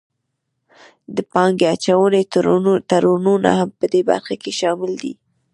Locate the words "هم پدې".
3.59-4.01